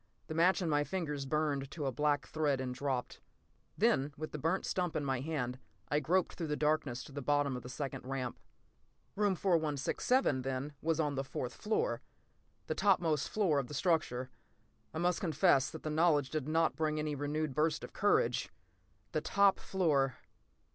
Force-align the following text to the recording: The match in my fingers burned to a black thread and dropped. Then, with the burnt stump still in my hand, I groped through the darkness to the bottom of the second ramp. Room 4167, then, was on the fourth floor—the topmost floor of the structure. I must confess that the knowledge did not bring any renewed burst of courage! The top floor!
The 0.25 0.33
match 0.33 0.63
in 0.63 0.67
my 0.67 0.83
fingers 0.83 1.27
burned 1.27 1.69
to 1.69 1.85
a 1.85 1.91
black 1.91 2.25
thread 2.25 2.59
and 2.59 2.73
dropped. 2.73 3.19
Then, 3.77 4.11
with 4.17 4.31
the 4.31 4.39
burnt 4.39 4.65
stump 4.65 4.93
still 4.93 4.99
in 5.01 5.05
my 5.05 5.19
hand, 5.19 5.59
I 5.89 5.99
groped 5.99 6.33
through 6.33 6.47
the 6.47 6.55
darkness 6.55 7.03
to 7.03 7.11
the 7.11 7.21
bottom 7.21 7.55
of 7.55 7.61
the 7.61 7.69
second 7.69 8.07
ramp. 8.07 8.39
Room 9.15 9.35
4167, 9.35 10.41
then, 10.41 10.73
was 10.81 10.99
on 10.99 11.13
the 11.13 11.23
fourth 11.23 11.53
floor—the 11.53 12.73
topmost 12.73 13.29
floor 13.29 13.59
of 13.59 13.67
the 13.67 13.75
structure. 13.75 14.31
I 14.91 14.97
must 14.97 15.21
confess 15.21 15.69
that 15.69 15.83
the 15.83 15.91
knowledge 15.91 16.31
did 16.31 16.47
not 16.47 16.75
bring 16.75 16.97
any 16.97 17.13
renewed 17.13 17.53
burst 17.53 17.83
of 17.83 17.93
courage! 17.93 18.49
The 19.11 19.21
top 19.21 19.59
floor! 19.59 20.15